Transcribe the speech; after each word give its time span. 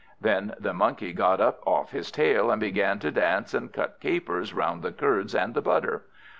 Then 0.19 0.55
the 0.59 0.73
Monkey 0.73 1.13
got 1.13 1.39
up 1.39 1.59
off 1.63 1.91
his 1.91 2.09
tail, 2.09 2.49
and 2.49 2.59
began 2.59 2.97
to 2.97 3.11
dance 3.11 3.53
and 3.53 3.71
cut 3.71 3.99
capers 3.99 4.51
round 4.51 4.81
the 4.81 4.91
curds 4.91 5.35
and 5.35 5.53
the 5.53 5.61
butter. 5.61 6.05